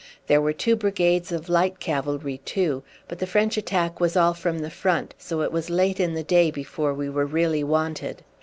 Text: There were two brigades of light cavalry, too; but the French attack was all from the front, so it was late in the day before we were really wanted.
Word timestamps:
There 0.25 0.41
were 0.41 0.51
two 0.51 0.75
brigades 0.75 1.31
of 1.31 1.47
light 1.47 1.79
cavalry, 1.79 2.39
too; 2.43 2.81
but 3.07 3.19
the 3.19 3.27
French 3.27 3.55
attack 3.55 3.99
was 3.99 4.17
all 4.17 4.33
from 4.33 4.57
the 4.57 4.71
front, 4.71 5.13
so 5.19 5.41
it 5.41 5.51
was 5.51 5.69
late 5.69 5.99
in 5.99 6.15
the 6.15 6.23
day 6.23 6.49
before 6.49 6.91
we 6.95 7.07
were 7.07 7.27
really 7.27 7.63
wanted. 7.63 8.23